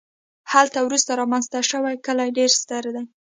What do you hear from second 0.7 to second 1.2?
وروسته